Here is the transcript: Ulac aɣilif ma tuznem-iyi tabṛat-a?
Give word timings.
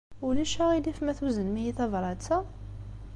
Ulac 0.27 0.53
aɣilif 0.63 0.99
ma 1.01 1.13
tuznem-iyi 1.17 1.73
tabṛat-a? 1.77 2.37